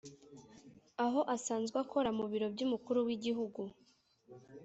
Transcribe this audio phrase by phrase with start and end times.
[1.05, 3.61] aho asanzwe akora mu biro by’Umukuru w’Igihugu